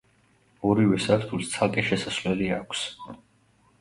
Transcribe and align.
ორივე 0.69 0.97
სართულს 1.03 1.51
ცალკე 1.57 1.85
შესასვლელი 1.91 2.49
აქვს. 2.59 2.87